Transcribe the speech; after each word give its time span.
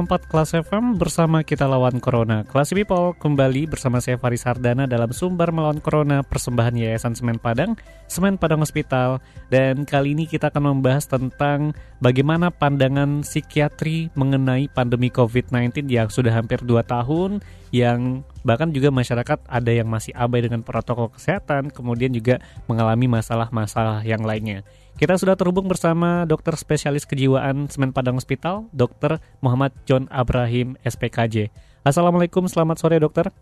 Empat 0.00 0.32
kelas 0.32 0.56
FM 0.56 0.96
bersama 0.96 1.44
kita 1.44 1.68
lawan 1.68 2.00
Corona. 2.00 2.40
Kelas 2.48 2.72
People 2.72 3.12
kembali 3.20 3.68
bersama 3.68 4.00
saya 4.00 4.16
Faris 4.16 4.48
Hardana 4.48 4.88
dalam 4.88 5.12
Sumber 5.12 5.52
Melawan 5.52 5.76
Corona 5.76 6.24
persembahan 6.24 6.72
Yayasan 6.72 7.12
Semen 7.12 7.36
Padang, 7.36 7.76
Semen 8.08 8.40
Padang 8.40 8.64
Hospital. 8.64 9.20
Dan 9.52 9.84
kali 9.84 10.16
ini 10.16 10.24
kita 10.24 10.48
akan 10.48 10.72
membahas 10.72 11.04
tentang 11.04 11.76
bagaimana 12.00 12.48
pandangan 12.48 13.20
psikiatri 13.20 14.08
mengenai 14.16 14.72
pandemi 14.72 15.12
COVID-19 15.12 15.92
yang 15.92 16.08
sudah 16.08 16.32
hampir 16.32 16.64
2 16.64 16.80
tahun, 16.80 17.44
yang 17.76 18.24
bahkan 18.40 18.72
juga 18.72 18.88
masyarakat 18.88 19.44
ada 19.44 19.68
yang 19.68 19.92
masih 19.92 20.16
abai 20.16 20.48
dengan 20.48 20.64
protokol 20.64 21.12
kesehatan, 21.12 21.68
kemudian 21.68 22.08
juga 22.16 22.40
mengalami 22.72 23.04
masalah-masalah 23.04 24.00
yang 24.00 24.24
lainnya. 24.24 24.64
Kita 25.00 25.16
sudah 25.16 25.32
terhubung 25.32 25.64
bersama 25.64 26.28
dokter 26.28 26.52
spesialis 26.60 27.08
kejiwaan 27.08 27.72
Semen 27.72 27.88
Padang 27.88 28.20
Hospital, 28.20 28.68
Dr. 28.68 29.16
Muhammad 29.40 29.72
John 29.88 30.04
Abrahim, 30.12 30.76
SPKJ. 30.84 31.48
Assalamualaikum, 31.80 32.44
selamat 32.44 32.84
sore 32.84 33.00
dokter. 33.00 33.32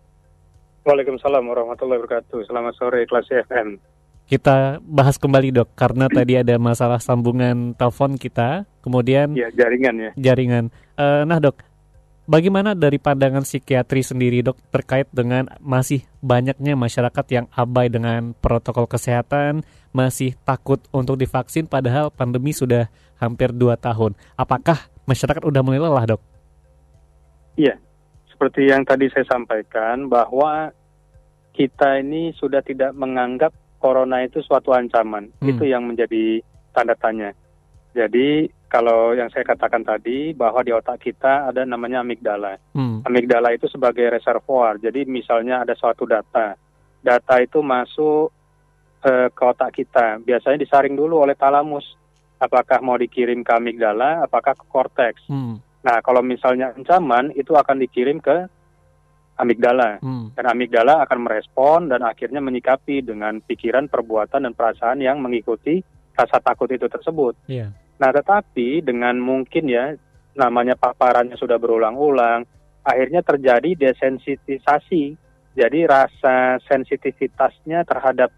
Waalaikumsalam 0.86 1.42
warahmatullahi 1.42 1.98
wabarakatuh. 1.98 2.46
Selamat 2.46 2.78
sore, 2.78 3.02
kelas 3.10 3.26
FM. 3.50 3.74
Kita 4.30 4.78
bahas 4.86 5.18
kembali 5.18 5.50
dok, 5.50 5.74
karena 5.74 6.06
tadi 6.06 6.38
ada 6.38 6.54
masalah 6.62 7.02
sambungan 7.02 7.74
telepon 7.74 8.14
kita, 8.14 8.62
kemudian 8.78 9.34
ya 9.34 9.50
jaringan 9.50 9.98
ya. 9.98 10.10
Jaringan. 10.14 10.70
Uh, 10.94 11.26
nah 11.26 11.42
dok, 11.42 11.58
Bagaimana 12.28 12.76
dari 12.76 13.00
pandangan 13.00 13.40
psikiatri 13.40 14.04
sendiri 14.04 14.44
dok 14.44 14.60
terkait 14.68 15.08
dengan 15.08 15.48
masih 15.64 16.04
banyaknya 16.20 16.76
masyarakat 16.76 17.26
yang 17.32 17.48
abai 17.56 17.88
dengan 17.88 18.36
protokol 18.36 18.84
kesehatan, 18.84 19.64
masih 19.90 20.36
takut 20.44 20.78
untuk 20.92 21.16
divaksin 21.16 21.64
padahal 21.64 22.12
pandemi 22.12 22.52
sudah 22.52 22.88
hampir 23.18 23.50
2 23.50 23.74
tahun. 23.78 24.14
Apakah 24.38 24.88
masyarakat 25.08 25.42
sudah 25.42 25.62
mulai 25.64 25.80
lelah 25.82 26.16
dok? 26.16 26.22
Iya, 27.58 27.74
seperti 28.30 28.70
yang 28.70 28.86
tadi 28.86 29.10
saya 29.10 29.26
sampaikan 29.26 30.06
bahwa 30.06 30.70
kita 31.58 31.98
ini 31.98 32.30
sudah 32.38 32.62
tidak 32.62 32.94
menganggap 32.94 33.50
corona 33.82 34.22
itu 34.22 34.38
suatu 34.46 34.70
ancaman. 34.70 35.34
Hmm. 35.42 35.48
Itu 35.50 35.66
yang 35.66 35.90
menjadi 35.90 36.38
tanda 36.70 36.94
tanya. 36.94 37.34
Jadi 37.98 38.46
kalau 38.70 39.16
yang 39.16 39.26
saya 39.34 39.42
katakan 39.42 39.82
tadi 39.82 40.30
bahwa 40.36 40.62
di 40.62 40.70
otak 40.70 41.02
kita 41.02 41.50
ada 41.50 41.66
namanya 41.66 42.06
amigdala. 42.06 42.62
Hmm. 42.78 43.02
Amigdala 43.02 43.50
itu 43.58 43.66
sebagai 43.66 44.06
reservoir. 44.06 44.78
Jadi 44.78 45.02
misalnya 45.08 45.66
ada 45.66 45.74
suatu 45.74 46.06
data, 46.06 46.54
data 47.02 47.34
itu 47.42 47.58
masuk 47.58 48.30
uh, 49.04 49.28
ke 49.30 49.42
otak 49.44 49.70
kita. 49.74 50.18
Biasanya 50.22 50.58
disaring 50.62 50.94
dulu 50.94 51.22
oleh 51.22 51.36
talamus. 51.38 51.84
Apakah 52.38 52.78
mau 52.86 52.94
dikirim 52.94 53.42
ke 53.42 53.50
amigdala, 53.50 54.22
apakah 54.22 54.54
ke 54.54 54.64
korteks. 54.70 55.26
Hmm. 55.26 55.58
Nah, 55.82 55.98
kalau 56.06 56.22
misalnya 56.22 56.70
ancaman 56.70 57.34
itu 57.34 57.50
akan 57.54 57.82
dikirim 57.82 58.22
ke 58.22 58.46
amigdala. 59.38 59.98
Hmm. 60.02 60.30
Dan 60.34 60.46
amigdala 60.46 61.02
akan 61.06 61.18
merespon 61.26 61.90
dan 61.90 62.06
akhirnya 62.06 62.38
menyikapi 62.38 63.02
dengan 63.02 63.42
pikiran, 63.42 63.90
perbuatan, 63.90 64.46
dan 64.46 64.54
perasaan 64.54 65.02
yang 65.02 65.18
mengikuti 65.18 65.82
rasa 66.14 66.42
takut 66.42 66.70
itu 66.70 66.90
tersebut. 66.90 67.38
Yeah. 67.46 67.74
Nah, 67.98 68.10
tetapi 68.14 68.82
dengan 68.82 69.18
mungkin 69.18 69.66
ya 69.66 69.94
namanya 70.38 70.78
paparannya 70.78 71.34
sudah 71.34 71.58
berulang-ulang, 71.58 72.46
akhirnya 72.86 73.22
terjadi 73.26 73.74
desensitisasi. 73.74 75.18
Jadi 75.58 75.80
rasa 75.90 76.62
sensitivitasnya 76.70 77.82
terhadap 77.82 78.30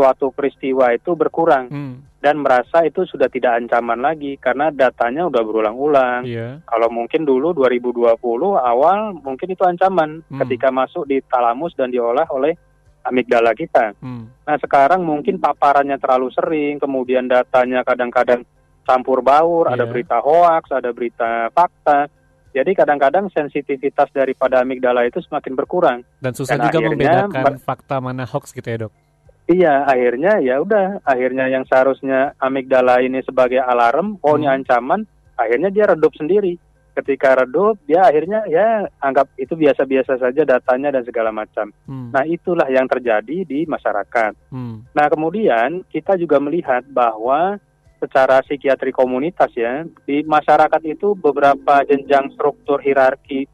suatu 0.00 0.32
peristiwa 0.32 0.96
itu 0.96 1.12
berkurang 1.12 1.68
hmm. 1.68 2.24
dan 2.24 2.40
merasa 2.40 2.88
itu 2.88 3.04
sudah 3.04 3.28
tidak 3.28 3.60
ancaman 3.60 4.00
lagi 4.00 4.40
karena 4.40 4.72
datanya 4.72 5.28
udah 5.28 5.44
berulang-ulang. 5.44 6.24
Yeah. 6.24 6.64
Kalau 6.64 6.88
mungkin 6.88 7.28
dulu 7.28 7.52
2020 7.52 8.16
awal 8.56 9.12
mungkin 9.20 9.48
itu 9.52 9.60
ancaman 9.60 10.24
hmm. 10.24 10.40
ketika 10.40 10.72
masuk 10.72 11.04
di 11.04 11.20
talamus 11.28 11.76
dan 11.76 11.92
diolah 11.92 12.24
oleh 12.32 12.56
amigdala 13.04 13.52
kita. 13.52 13.92
Hmm. 14.00 14.32
Nah 14.48 14.56
sekarang 14.56 15.04
mungkin 15.04 15.36
paparannya 15.36 16.00
terlalu 16.00 16.32
sering, 16.32 16.80
kemudian 16.80 17.28
datanya 17.28 17.84
kadang-kadang 17.84 18.48
campur 18.88 19.20
baur, 19.20 19.68
yeah. 19.68 19.76
ada 19.76 19.84
iya. 19.84 19.92
berita 19.92 20.16
hoax, 20.24 20.64
ada 20.72 20.90
berita 20.96 21.52
fakta. 21.52 22.08
Jadi 22.50 22.72
kadang-kadang 22.74 23.30
sensitivitas 23.30 24.10
daripada 24.10 24.64
amigdala 24.64 25.06
itu 25.06 25.22
semakin 25.22 25.52
berkurang. 25.54 25.98
Dan 26.18 26.32
susah 26.34 26.56
Dan 26.56 26.72
juga 26.72 26.88
membedakan 26.88 27.60
fakta 27.62 28.00
mana 28.00 28.24
hoax 28.26 28.50
gitu 28.56 28.64
ya 28.64 28.88
dok? 28.88 29.09
Iya, 29.50 29.82
akhirnya 29.82 30.38
ya 30.38 30.62
udah, 30.62 31.02
akhirnya 31.02 31.50
yang 31.50 31.66
seharusnya 31.66 32.38
amigdala 32.38 33.02
ini 33.02 33.18
sebagai 33.26 33.58
alarm, 33.58 34.22
oh 34.22 34.38
hmm. 34.38 34.46
ini 34.46 34.46
ancaman, 34.46 35.02
akhirnya 35.34 35.74
dia 35.74 35.90
redup 35.90 36.14
sendiri. 36.14 36.54
Ketika 36.94 37.34
redup, 37.42 37.74
dia 37.82 38.06
akhirnya 38.06 38.46
ya 38.46 38.86
anggap 39.02 39.26
itu 39.34 39.58
biasa-biasa 39.58 40.22
saja 40.22 40.42
datanya 40.46 40.94
dan 40.94 41.02
segala 41.02 41.34
macam. 41.34 41.74
Hmm. 41.90 42.14
Nah 42.14 42.22
itulah 42.26 42.70
yang 42.70 42.86
terjadi 42.86 43.42
di 43.42 43.66
masyarakat. 43.66 44.54
Hmm. 44.54 44.86
Nah 44.94 45.06
kemudian 45.10 45.82
kita 45.90 46.14
juga 46.14 46.38
melihat 46.38 46.86
bahwa 46.86 47.58
secara 47.98 48.42
psikiatri 48.46 48.94
komunitas 48.94 49.50
ya 49.54 49.82
di 50.06 50.22
masyarakat 50.24 50.82
itu 50.86 51.18
beberapa 51.18 51.84
jenjang 51.84 52.32
struktur 52.32 52.80
hierarki 52.80 53.44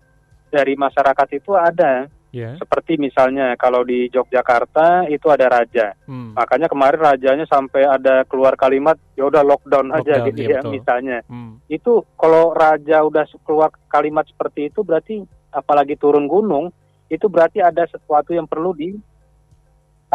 dari 0.48 0.78
masyarakat 0.78 1.28
itu 1.34 1.52
ada 1.58 2.06
yeah. 2.36 2.54
seperti 2.60 3.00
misalnya 3.00 3.56
kalau 3.56 3.80
di 3.80 4.12
Yogyakarta 4.12 5.08
itu 5.08 5.32
ada 5.32 5.48
raja 5.48 5.96
hmm. 6.04 6.36
makanya 6.36 6.68
kemarin 6.68 7.00
rajanya 7.00 7.46
sampai 7.48 7.88
ada 7.88 8.28
keluar 8.28 8.52
kalimat 8.60 9.00
ya 9.16 9.24
udah 9.24 9.40
lockdown, 9.40 9.88
lockdown 9.88 10.04
aja 10.04 10.14
gitu 10.28 10.40
iya, 10.44 10.50
ya 10.52 10.60
betul. 10.60 10.72
misalnya 10.76 11.18
hmm. 11.24 11.52
itu 11.72 11.92
kalau 12.20 12.52
raja 12.52 13.00
udah 13.00 13.24
keluar 13.40 13.72
kalimat 13.88 14.28
seperti 14.28 14.68
itu 14.68 14.84
berarti 14.84 15.24
apalagi 15.48 15.96
turun 15.96 16.28
gunung 16.28 16.68
itu 17.08 17.24
berarti 17.32 17.64
ada 17.64 17.88
sesuatu 17.88 18.36
yang 18.36 18.44
perlu 18.44 18.76
di 18.76 18.92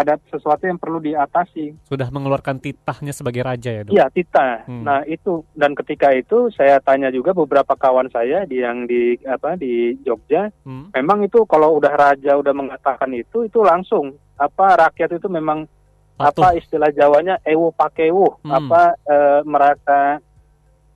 ada 0.02 0.18
sesuatu 0.34 0.66
yang 0.66 0.82
perlu 0.82 0.98
diatasi. 1.00 1.78
Sudah 1.86 2.10
mengeluarkan 2.10 2.58
titahnya 2.58 3.14
sebagai 3.14 3.46
raja 3.46 3.70
ya, 3.70 3.82
Dok? 3.86 3.94
Iya, 3.94 4.06
titah. 4.10 4.66
Hmm. 4.66 4.84
Nah, 4.84 5.00
itu 5.06 5.46
dan 5.54 5.78
ketika 5.78 6.12
itu 6.12 6.50
saya 6.54 6.82
tanya 6.82 7.14
juga 7.14 7.32
beberapa 7.32 7.78
kawan 7.78 8.10
saya 8.10 8.44
di 8.44 8.62
yang 8.62 8.90
di 8.90 9.16
apa 9.24 9.56
di 9.56 9.96
Jogja, 10.02 10.50
hmm. 10.66 10.92
memang 10.98 11.26
itu 11.26 11.46
kalau 11.46 11.78
udah 11.78 11.94
raja 11.94 12.36
udah 12.36 12.54
mengatakan 12.54 13.14
itu 13.14 13.46
itu 13.46 13.60
langsung 13.62 14.18
apa 14.42 14.90
rakyat 14.90 15.22
itu 15.22 15.30
memang 15.30 15.70
Patuh. 16.18 16.42
apa 16.42 16.48
istilah 16.58 16.90
Jawanya 16.90 17.38
ewo 17.46 17.70
pakewu, 17.72 18.42
hmm. 18.42 18.52
apa 18.52 18.82
e, 19.06 19.18
merasa 19.46 20.00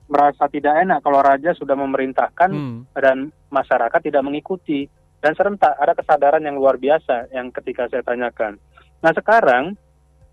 merasa 0.06 0.46
tidak 0.46 0.86
enak 0.86 1.02
kalau 1.02 1.18
raja 1.18 1.50
sudah 1.58 1.74
memerintahkan 1.74 2.50
hmm. 2.50 2.80
dan 2.94 3.34
masyarakat 3.50 4.00
tidak 4.02 4.22
mengikuti 4.22 4.86
dan 5.18 5.34
serentak 5.34 5.74
ada 5.74 5.98
kesadaran 5.98 6.42
yang 6.46 6.54
luar 6.54 6.78
biasa 6.78 7.34
yang 7.34 7.50
ketika 7.50 7.90
saya 7.90 8.06
tanyakan 8.06 8.62
Nah 9.00 9.12
sekarang 9.12 9.74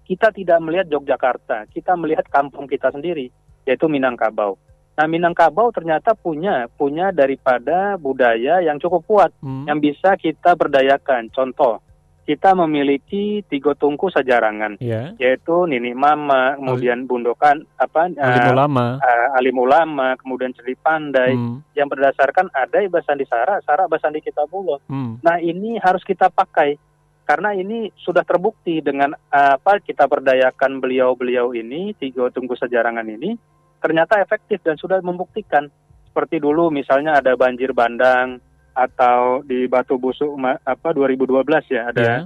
kita 0.03 0.35
tidak 0.35 0.59
melihat 0.59 0.87
Yogyakarta, 0.91 1.71
kita 1.71 1.95
melihat 1.95 2.27
kampung 2.27 2.67
kita 2.67 2.91
sendiri, 2.91 3.31
yaitu 3.63 3.87
Minangkabau. 3.87 4.59
Nah 4.93 5.05
Minangkabau 5.07 5.71
ternyata 5.73 6.13
punya 6.13 6.67
punya 6.75 7.09
daripada 7.09 7.95
budaya 7.97 8.61
yang 8.61 8.77
cukup 8.77 9.01
kuat, 9.07 9.31
hmm. 9.39 9.65
yang 9.65 9.79
bisa 9.79 10.13
kita 10.19 10.53
berdayakan. 10.53 11.31
Contoh, 11.33 11.81
kita 12.23 12.55
memiliki 12.55 13.43
tiga 13.51 13.75
tungku 13.75 14.07
sejarangan, 14.07 14.79
yeah. 14.79 15.11
yaitu 15.19 15.67
Nini 15.67 15.91
Mama, 15.91 16.55
kemudian 16.55 17.03
Bundokan 17.03 17.67
apa 17.75 18.07
Alim 18.15 18.47
uh, 18.47 18.53
Ulama, 18.55 18.85
uh, 19.03 19.27
Alim 19.35 19.57
Ulama, 19.59 20.15
kemudian 20.15 20.55
Celi 20.55 20.79
Pandai, 20.79 21.35
hmm. 21.35 21.75
yang 21.75 21.91
berdasarkan 21.91 22.47
ada 22.55 22.79
Basandi 22.87 23.27
Sara, 23.27 23.59
Sara 23.67 23.91
Basandi 23.91 24.23
Kitabullah. 24.23 24.79
Hmm. 24.87 25.19
Nah 25.19 25.35
ini 25.43 25.75
harus 25.83 25.99
kita 26.07 26.31
pakai 26.31 26.79
karena 27.23 27.55
ini 27.55 27.87
sudah 27.95 28.27
terbukti 28.27 28.83
dengan 28.83 29.15
apa 29.31 29.79
kita 29.79 30.07
berdayakan 30.07 30.83
beliau-beliau 30.83 31.55
ini 31.55 31.95
tiga 31.95 32.27
tunggu 32.29 32.55
sejarangan 32.59 33.07
ini 33.07 33.35
ternyata 33.79 34.19
efektif 34.19 34.59
dan 34.63 34.75
sudah 34.75 34.99
membuktikan 34.99 35.71
seperti 36.07 36.43
dulu 36.43 36.69
misalnya 36.69 37.19
ada 37.19 37.33
banjir 37.39 37.71
bandang 37.71 38.37
atau 38.73 39.45
di 39.45 39.69
Batu 39.71 39.95
Busuk 39.95 40.35
apa 40.67 40.91
2012 40.91 41.73
ya 41.73 41.81
ada 41.89 42.03
yeah. 42.03 42.21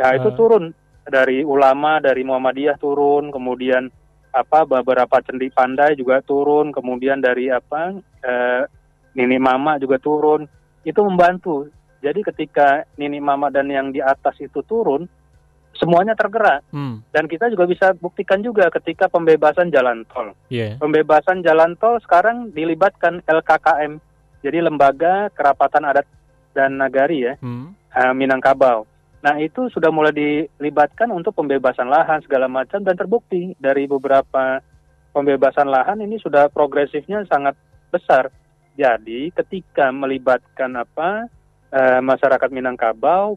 ya 0.00 0.08
itu 0.16 0.30
uh. 0.32 0.36
turun 0.36 0.64
dari 1.08 1.44
ulama 1.44 2.00
dari 2.00 2.24
Muhammadiyah 2.24 2.80
turun 2.80 3.28
kemudian 3.28 3.92
apa 4.32 4.64
beberapa 4.68 5.18
cendi 5.24 5.48
pandai 5.48 5.96
juga 5.96 6.20
turun, 6.20 6.70
kemudian 6.70 7.18
dari 7.18 7.48
apa 7.48 7.96
eh, 8.22 8.62
nini 9.16 9.38
mama 9.40 9.80
juga 9.80 9.96
turun, 9.98 10.44
itu 10.84 11.00
membantu. 11.02 11.68
Jadi 11.98 12.20
ketika 12.22 12.86
nini 12.94 13.18
mama 13.18 13.50
dan 13.50 13.66
yang 13.66 13.90
di 13.90 13.98
atas 13.98 14.38
itu 14.38 14.62
turun, 14.62 15.10
semuanya 15.78 16.14
tergerak. 16.18 16.66
Hmm. 16.74 17.02
Dan 17.14 17.30
kita 17.30 17.50
juga 17.50 17.66
bisa 17.66 17.94
buktikan 17.94 18.42
juga 18.42 18.70
ketika 18.70 19.06
pembebasan 19.06 19.70
jalan 19.70 20.02
tol. 20.10 20.34
Yeah. 20.50 20.78
Pembebasan 20.78 21.42
jalan 21.46 21.78
tol 21.78 21.98
sekarang 22.02 22.50
dilibatkan 22.54 23.22
LKKM, 23.26 24.02
jadi 24.42 24.58
Lembaga 24.66 25.30
Kerapatan 25.34 25.86
Adat 25.86 26.06
dan 26.54 26.78
Nagari 26.78 27.30
ya, 27.30 27.34
Hmm. 27.38 27.74
eh, 27.94 28.12
Minangkabau. 28.14 28.86
Nah 29.18 29.34
itu 29.42 29.66
sudah 29.74 29.90
mulai 29.90 30.14
dilibatkan 30.14 31.10
untuk 31.10 31.34
pembebasan 31.34 31.90
lahan 31.90 32.22
segala 32.22 32.46
macam 32.46 32.78
dan 32.86 32.94
terbukti 32.94 33.58
dari 33.58 33.90
beberapa 33.90 34.62
pembebasan 35.10 35.66
lahan 35.66 35.98
ini 35.98 36.22
sudah 36.22 36.46
progresifnya 36.46 37.26
sangat 37.26 37.58
besar. 37.90 38.30
Jadi 38.78 39.34
ketika 39.34 39.90
melibatkan 39.90 40.70
apa 40.78 41.26
eh, 41.72 42.00
masyarakat 42.00 42.50
Minangkabau, 42.52 43.36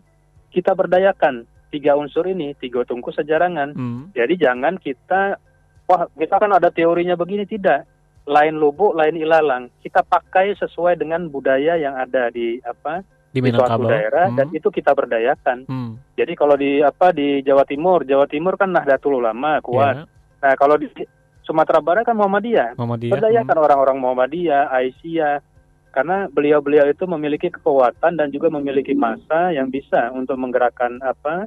kita 0.51 0.75
berdayakan 0.75 1.47
tiga 1.71 1.95
unsur 1.95 2.27
ini, 2.27 2.51
tiga 2.59 2.83
tungku 2.83 3.15
sejarangan. 3.15 3.73
Hmm. 3.73 4.01
Jadi 4.11 4.35
jangan 4.35 4.75
kita, 4.75 5.39
wah 5.87 6.03
kita 6.13 6.35
kan 6.35 6.51
ada 6.51 6.67
teorinya 6.69 7.15
begini 7.15 7.47
tidak. 7.47 7.87
Lain 8.27 8.59
lubuk, 8.59 8.93
lain 8.93 9.17
ilalang. 9.17 9.71
Kita 9.81 10.05
pakai 10.05 10.53
sesuai 10.59 10.99
dengan 10.99 11.25
budaya 11.31 11.79
yang 11.79 11.97
ada 11.97 12.29
di 12.29 12.61
apa 12.61 13.01
Di 13.31 13.39
di 13.39 13.47
suatu 13.47 13.87
daerah 13.87 14.27
Hmm. 14.27 14.37
dan 14.37 14.47
itu 14.51 14.67
kita 14.67 14.91
berdayakan. 14.91 15.63
Hmm. 15.65 15.95
Jadi 16.19 16.35
kalau 16.35 16.59
di 16.59 16.83
apa 16.83 17.15
di 17.15 17.39
Jawa 17.39 17.63
Timur, 17.63 18.03
Jawa 18.03 18.27
Timur 18.27 18.59
kan 18.59 18.75
Nahdlatul 18.75 19.23
Ulama 19.23 19.63
kuat. 19.63 20.03
Ya, 20.03 20.05
Nah 20.41 20.53
kalau 20.57 20.75
di 20.75 20.89
Sumatera 21.41 21.79
Barat 21.79 22.03
kan 22.05 22.17
Muhammadiyah. 22.17 22.75
Muhammadiyah. 22.75 23.13
Berdayakan 23.15 23.57
orang-orang 23.57 23.97
Muhammadiyah, 24.03 24.69
Aisyah, 24.69 25.39
karena 25.91 26.31
beliau-beliau 26.31 26.87
itu 26.87 27.03
memiliki 27.05 27.51
kekuatan 27.51 28.15
dan 28.15 28.27
juga 28.31 28.47
memiliki 28.47 28.95
masa 28.95 29.51
yang 29.51 29.67
bisa 29.67 30.09
untuk 30.11 30.39
menggerakkan 30.39 30.97
apa 31.03 31.45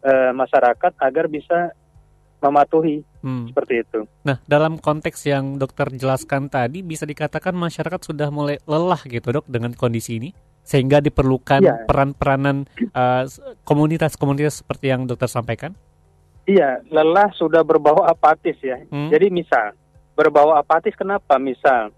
eh, 0.00 0.32
masyarakat 0.32 0.92
agar 0.96 1.28
bisa 1.28 1.74
mematuhi 2.40 3.04
Hmm. 3.20 3.52
seperti 3.52 3.84
itu. 3.84 4.08
Nah, 4.24 4.40
dalam 4.48 4.80
konteks 4.80 5.28
yang 5.28 5.60
dokter 5.60 5.92
jelaskan 5.92 6.48
tadi, 6.48 6.80
bisa 6.80 7.04
dikatakan 7.04 7.52
masyarakat 7.52 8.00
sudah 8.00 8.32
mulai 8.32 8.56
lelah 8.64 8.96
gitu 9.04 9.28
dok 9.28 9.44
dengan 9.44 9.76
kondisi 9.76 10.16
ini, 10.16 10.32
sehingga 10.64 11.04
diperlukan 11.04 11.60
Iya. 11.60 11.84
peran-peranan 11.84 12.64
uh, 12.96 13.28
komunitas-komunitas 13.68 14.64
seperti 14.64 14.88
yang 14.88 15.04
dokter 15.04 15.28
sampaikan. 15.28 15.76
Iya, 16.48 16.80
lelah 16.88 17.28
sudah 17.36 17.60
berbau 17.60 18.00
apatis 18.08 18.56
ya. 18.64 18.80
Hmm. 18.88 19.12
Jadi 19.12 19.28
misal 19.28 19.76
berbau 20.16 20.56
apatis 20.56 20.96
kenapa? 20.96 21.36
Misal 21.36 21.92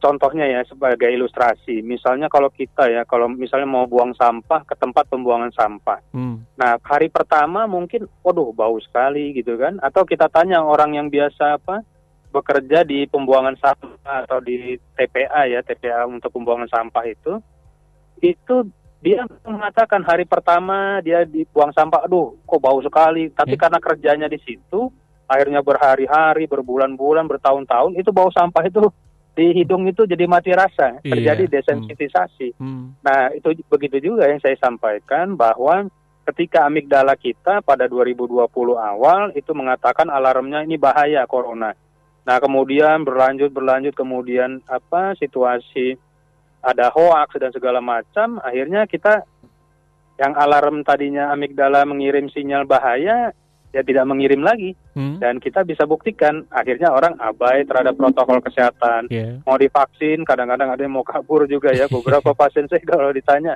contohnya 0.00 0.48
ya 0.48 0.60
sebagai 0.64 1.12
ilustrasi, 1.12 1.84
misalnya 1.84 2.26
kalau 2.32 2.48
kita 2.48 2.88
ya 2.88 3.04
kalau 3.04 3.28
misalnya 3.28 3.68
mau 3.68 3.84
buang 3.84 4.16
sampah 4.16 4.64
ke 4.64 4.74
tempat 4.74 5.06
pembuangan 5.12 5.52
sampah. 5.52 6.00
Hmm. 6.10 6.42
Nah, 6.56 6.80
hari 6.80 7.12
pertama 7.12 7.68
mungkin 7.68 8.08
waduh 8.24 8.50
bau 8.56 8.80
sekali 8.80 9.36
gitu 9.36 9.60
kan 9.60 9.76
atau 9.84 10.02
kita 10.08 10.32
tanya 10.32 10.64
orang 10.64 10.96
yang 10.96 11.12
biasa 11.12 11.60
apa 11.60 11.84
bekerja 12.32 12.82
di 12.82 13.04
pembuangan 13.06 13.54
sampah 13.60 14.24
atau 14.24 14.40
di 14.40 14.80
TPA 14.96 15.46
ya, 15.46 15.60
TPA 15.60 16.08
untuk 16.08 16.32
pembuangan 16.32 16.70
sampah 16.72 17.04
itu 17.04 17.38
itu 18.20 18.56
dia 19.00 19.24
mengatakan 19.48 20.04
hari 20.04 20.28
pertama 20.28 21.00
dia 21.00 21.24
dibuang 21.24 21.72
sampah, 21.72 22.04
aduh 22.04 22.36
kok 22.44 22.60
bau 22.60 22.80
sekali. 22.84 23.32
Tapi 23.32 23.56
Ya. 23.56 23.60
karena 23.66 23.78
kerjanya 23.80 24.28
di 24.28 24.36
situ, 24.44 24.92
akhirnya 25.24 25.64
berhari-hari, 25.64 26.44
berbulan-bulan, 26.44 27.24
bertahun-tahun, 27.24 27.96
itu 27.96 28.12
bau 28.12 28.28
sampah 28.28 28.60
itu 28.68 28.92
di 29.40 29.56
hidung 29.56 29.88
itu 29.88 30.04
jadi 30.04 30.28
mati 30.28 30.52
rasa, 30.52 31.00
Iya. 31.00 31.16
terjadi 31.16 31.44
desensitisasi. 31.48 32.60
Hmm. 32.60 32.92
Nah, 33.00 33.32
itu 33.32 33.56
begitu 33.72 34.12
juga 34.12 34.28
yang 34.28 34.36
saya 34.44 34.52
sampaikan 34.60 35.32
bahwa 35.32 35.88
ketika 36.28 36.68
amigdala 36.68 37.16
kita 37.16 37.64
pada 37.64 37.88
2020 37.88 38.76
awal 38.76 39.32
itu 39.32 39.48
mengatakan 39.56 40.12
alarmnya 40.12 40.60
ini 40.68 40.76
bahaya 40.76 41.24
corona. 41.24 41.72
Nah, 42.28 42.36
kemudian 42.36 43.00
berlanjut 43.00 43.48
berlanjut 43.48 43.96
kemudian 43.96 44.60
apa 44.68 45.16
situasi 45.16 45.96
ada 46.60 46.92
hoax 46.92 47.40
dan 47.40 47.48
segala 47.56 47.80
macam, 47.80 48.36
akhirnya 48.44 48.84
kita 48.84 49.24
yang 50.20 50.36
alarm 50.36 50.84
tadinya 50.84 51.32
amigdala 51.32 51.88
mengirim 51.88 52.28
sinyal 52.28 52.68
bahaya 52.68 53.32
ya 53.70 53.80
tidak 53.80 54.02
mengirim 54.02 54.40
lagi 54.40 54.74
Hmm. 54.90 55.16
dan 55.16 55.38
kita 55.38 55.62
bisa 55.62 55.84
buktikan 55.84 56.42
akhirnya 56.48 56.88
orang 56.88 57.14
abai 57.16 57.62
terhadap 57.62 57.94
protokol 57.94 58.38
kesehatan 58.40 59.06
Ya. 59.06 59.38
mau 59.40 59.54
divaksin, 59.54 60.22
kadang-kadang 60.22 60.68
ada 60.68 60.80
yang 60.80 60.92
mau 60.92 61.02
kabur 61.02 61.46
juga 61.46 61.70
ya. 61.70 61.86
Beberapa 61.86 62.32
pasien 62.32 62.66
saya 62.66 62.82
kalau 62.82 63.10
ditanya, 63.10 63.54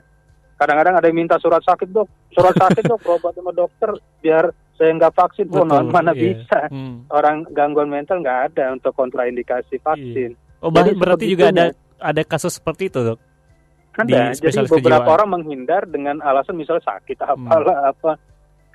kadang-kadang 0.54 0.94
ada 0.94 1.04
yang 1.04 1.18
minta 1.18 1.34
surat 1.36 1.60
sakit 1.60 1.90
dok, 1.90 2.06
surat 2.30 2.54
sakit 2.54 2.82
dok, 2.84 3.00
berobat 3.00 3.34
sama 3.34 3.50
dokter 3.50 3.90
biar 4.20 4.48
saya 4.74 4.90
nggak 4.92 5.12
vaksin. 5.12 5.46
Oh, 5.48 5.62
Betul, 5.62 5.86
mana 5.88 6.12
iya. 6.12 6.22
bisa? 6.32 6.60
Hmm. 6.68 7.06
Orang 7.08 7.46
gangguan 7.50 7.86
mental 7.88 8.18
nggak 8.20 8.40
ada 8.50 8.70
untuk 8.72 8.90
kontraindikasi 8.92 9.78
vaksin. 9.78 10.38
Oh, 10.58 10.70
bah- 10.70 10.82
Jadi 10.82 10.90
berarti 10.94 11.24
juga 11.26 11.50
ada 11.50 11.74
ada 11.96 12.22
kasus 12.22 12.54
seperti 12.54 12.86
itu 12.86 13.02
dok. 13.04 13.18
Ada. 13.94 14.34
Jadi 14.34 14.66
beberapa 14.66 14.78
kejiwaan. 15.06 15.06
orang 15.08 15.28
menghindar 15.32 15.82
dengan 15.86 16.18
alasan 16.18 16.54
misalnya 16.54 16.82
sakit 16.84 17.18
apalah 17.20 17.90
apa. 17.90 18.18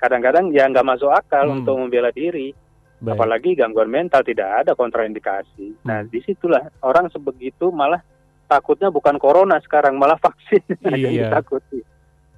Kadang-kadang 0.00 0.48
ya 0.50 0.64
nggak 0.64 0.86
masuk 0.86 1.12
akal 1.12 1.46
Hmm. 1.46 1.62
untuk 1.62 1.76
membela 1.76 2.08
diri. 2.10 2.56
Baik. 3.00 3.16
Apalagi 3.16 3.50
gangguan 3.56 3.88
mental 3.88 4.20
tidak 4.24 4.64
ada 4.64 4.72
kontraindikasi. 4.72 5.84
Nah, 5.84 6.04
Hmm. 6.04 6.08
di 6.08 6.20
situlah 6.24 6.68
orang 6.80 7.08
sebegitu 7.08 7.68
malah 7.68 8.00
takutnya 8.44 8.88
bukan 8.88 9.16
corona 9.16 9.60
sekarang, 9.60 9.96
malah 9.96 10.16
vaksin 10.16 10.60
yang 10.96 11.12
Iya. 11.12 11.28
ditakuti. 11.28 11.80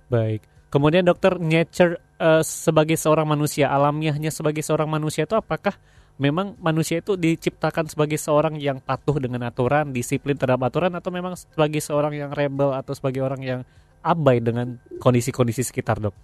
Baik. 0.06 0.42
Kemudian 0.68 1.04
dokter 1.04 1.38
nature 1.38 1.98
eh, 2.22 2.42
sebagai 2.46 2.94
seorang 2.94 3.26
manusia 3.26 3.66
alamiahnya 3.66 4.30
sebagai 4.30 4.62
seorang 4.62 4.86
manusia 4.86 5.26
itu 5.26 5.34
apakah 5.34 5.74
memang 6.22 6.54
manusia 6.62 7.02
itu 7.02 7.18
diciptakan 7.18 7.90
sebagai 7.90 8.14
seorang 8.14 8.54
yang 8.62 8.78
patuh 8.78 9.18
dengan 9.18 9.42
aturan, 9.42 9.90
disiplin 9.90 10.38
terhadap 10.38 10.70
aturan 10.70 10.94
atau 10.94 11.10
memang 11.10 11.34
sebagai 11.34 11.82
seorang 11.82 12.14
yang 12.14 12.30
rebel 12.30 12.70
atau 12.70 12.94
sebagai 12.94 13.26
orang 13.26 13.42
yang 13.42 13.60
abai 14.06 14.38
dengan 14.38 14.78
kondisi-kondisi 15.02 15.66
sekitar, 15.66 15.98
Dok? 15.98 16.14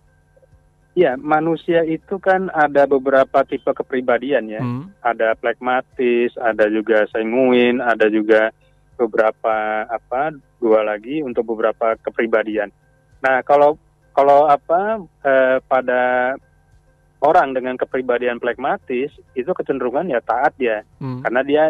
Ya, 0.98 1.14
manusia 1.14 1.86
itu 1.86 2.18
kan 2.18 2.50
ada 2.50 2.82
beberapa 2.90 3.46
tipe 3.46 3.70
kepribadian 3.70 4.50
ya. 4.50 4.58
Hmm. 4.58 4.90
Ada 4.98 5.38
plekmatis, 5.38 6.34
ada 6.42 6.66
juga 6.66 7.06
sanguin, 7.14 7.78
ada 7.78 8.10
juga 8.10 8.50
beberapa 8.98 9.86
apa 9.86 10.34
dua 10.58 10.82
lagi 10.82 11.22
untuk 11.22 11.54
beberapa 11.54 11.94
kepribadian. 12.02 12.74
Nah, 13.22 13.46
kalau 13.46 13.78
kalau 14.10 14.50
apa 14.50 14.98
eh, 15.22 15.62
pada 15.70 16.34
orang 17.22 17.54
dengan 17.54 17.78
kepribadian 17.78 18.42
plekmatis 18.42 19.14
itu 19.38 19.50
kecenderungan 19.54 20.10
ya 20.10 20.18
taat 20.18 20.58
dia 20.58 20.82
Hmm. 20.98 21.22
karena 21.22 21.46
dia 21.46 21.64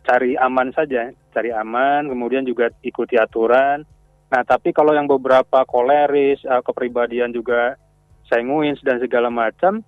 cari 0.00 0.32
aman 0.40 0.72
saja, 0.72 1.12
cari 1.36 1.52
aman, 1.52 2.08
kemudian 2.08 2.48
juga 2.48 2.72
ikuti 2.80 3.20
aturan. 3.20 3.84
Nah, 4.32 4.42
tapi 4.48 4.72
kalau 4.72 4.96
yang 4.96 5.04
beberapa 5.04 5.60
koleris, 5.68 6.40
eh, 6.40 6.62
kepribadian 6.64 7.36
juga 7.36 7.76
sanguin 8.26 8.76
dan 8.82 8.98
segala 8.98 9.30
macam, 9.30 9.82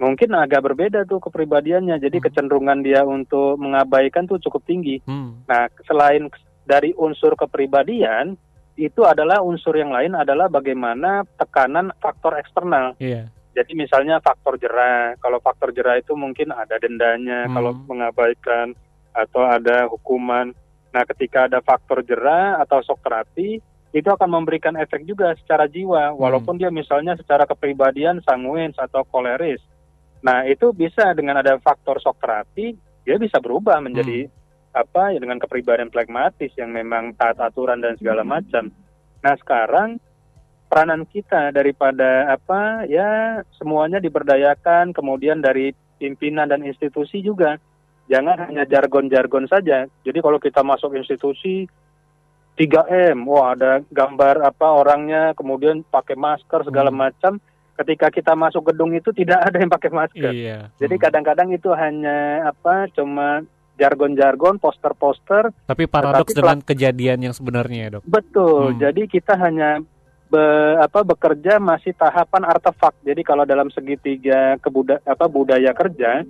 mungkin 0.00 0.34
agak 0.34 0.66
berbeda 0.66 1.06
tuh 1.06 1.22
kepribadiannya. 1.22 2.00
Jadi 2.02 2.18
Hmm. 2.18 2.24
kecenderungan 2.26 2.78
dia 2.82 3.06
untuk 3.06 3.56
mengabaikan 3.60 4.26
tuh 4.26 4.42
cukup 4.42 4.64
tinggi. 4.66 4.98
Hmm. 5.06 5.44
Nah, 5.46 5.70
selain 5.86 6.26
dari 6.66 6.90
unsur 6.98 7.38
kepribadian, 7.38 8.34
itu 8.74 9.04
adalah 9.04 9.44
unsur 9.44 9.76
yang 9.76 9.92
lain 9.92 10.16
adalah 10.16 10.48
bagaimana 10.48 11.22
tekanan 11.36 11.92
faktor 12.00 12.34
eksternal. 12.40 12.96
Iya. 12.98 13.28
Jadi 13.52 13.76
misalnya 13.76 14.16
faktor 14.24 14.56
jerah, 14.56 15.12
kalau 15.20 15.36
faktor 15.44 15.76
jerah 15.76 16.00
itu 16.00 16.16
mungkin 16.16 16.56
ada 16.56 16.80
dendanya 16.80 17.46
Hmm. 17.46 17.54
kalau 17.54 17.72
mengabaikan 17.84 18.72
atau 19.12 19.44
ada 19.44 19.92
hukuman. 19.92 20.56
Nah, 20.92 21.04
ketika 21.04 21.48
ada 21.48 21.60
faktor 21.60 22.00
jerah 22.00 22.60
atau 22.64 22.80
shock 22.80 23.04
terapi, 23.04 23.60
itu 23.92 24.08
akan 24.08 24.40
memberikan 24.40 24.72
efek 24.80 25.04
juga 25.04 25.36
secara 25.36 25.68
jiwa, 25.68 26.16
walaupun 26.16 26.56
dia 26.56 26.72
misalnya 26.72 27.12
secara 27.20 27.44
kepribadian 27.44 28.24
sanguin 28.24 28.72
atau 28.72 29.04
koleris. 29.04 29.60
Nah, 30.24 30.48
itu 30.48 30.72
bisa 30.72 31.12
dengan 31.12 31.44
ada 31.44 31.60
faktor 31.60 32.00
shock 32.00 32.16
terapi, 32.16 32.72
dia 33.04 33.20
bisa 33.20 33.36
berubah 33.36 33.84
menjadi 33.84 34.32
apa 34.72 35.12
ya 35.12 35.20
dengan 35.20 35.36
kepribadian 35.36 35.92
plekmatis 35.92 36.48
yang 36.56 36.72
memang 36.72 37.12
taat 37.20 37.36
aturan 37.36 37.84
dan 37.84 38.00
segala 38.00 38.24
macam. 38.24 38.72
Nah, 39.20 39.34
sekarang 39.36 40.00
peranan 40.72 41.04
kita 41.04 41.52
daripada 41.52 42.32
apa 42.32 42.88
ya 42.88 43.44
semuanya 43.60 44.00
diberdayakan 44.00 44.96
kemudian 44.96 45.44
dari 45.44 45.76
pimpinan 46.00 46.48
dan 46.48 46.64
institusi 46.64 47.20
juga. 47.20 47.60
Jangan 48.08 48.50
hanya 48.50 48.64
jargon-jargon 48.64 49.46
saja. 49.46 49.84
Jadi 50.02 50.18
kalau 50.24 50.40
kita 50.40 50.64
masuk 50.64 50.96
institusi 50.96 51.68
3M 52.52 53.24
wah 53.24 53.56
ada 53.56 53.80
gambar 53.88 54.44
apa 54.44 54.66
orangnya 54.68 55.32
kemudian 55.32 55.80
pakai 55.82 56.14
masker 56.14 56.62
segala 56.62 56.92
Hmm. 56.92 57.00
macam 57.00 57.32
ketika 57.72 58.12
kita 58.12 58.32
masuk 58.32 58.68
gedung 58.68 58.92
itu 58.92 59.10
tidak 59.10 59.40
ada 59.42 59.56
yang 59.56 59.72
pakai 59.72 59.90
masker. 59.90 60.30
Iya. 60.30 60.58
Jadi 60.76 60.94
Hmm. 60.94 61.02
kadang-kadang 61.02 61.48
itu 61.50 61.72
hanya 61.72 62.18
apa 62.46 62.86
cuma 62.92 63.42
jargon-jargon, 63.74 64.60
poster-poster. 64.60 65.50
Tapi 65.64 65.88
paradoks 65.88 66.30
dengan 66.30 66.60
kejadian 66.60 67.18
yang 67.24 67.34
sebenarnya 67.34 67.80
ya 67.80 67.90
dok. 67.98 68.02
Betul. 68.04 68.76
Hmm. 68.76 68.78
Jadi 68.78 69.02
kita 69.08 69.34
hanya 69.34 69.80
be- 70.28 70.76
apa 70.78 71.00
bekerja 71.02 71.56
masih 71.56 71.92
tahapan 71.92 72.44
artefak. 72.46 72.94
Jadi 73.00 73.20
kalau 73.20 73.42
dalam 73.42 73.68
segitiga 73.68 74.56
kebuda 74.58 75.00
apa 75.02 75.24
budaya 75.26 75.72
kerja 75.72 76.22